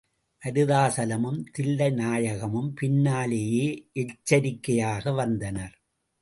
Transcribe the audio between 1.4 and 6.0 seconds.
தில்லைநாயகமும் பின்னாலே எச்சரிக்கையாக வந்தனர்.